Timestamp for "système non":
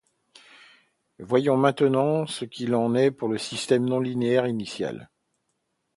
3.37-3.99